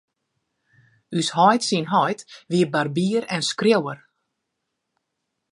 Us 1.19 1.29
heit 1.41 1.63
syn 1.67 1.87
heit 1.95 2.19
wie 2.49 2.71
barbier 2.73 3.23
en 3.35 3.41
skriuwer. 3.49 3.99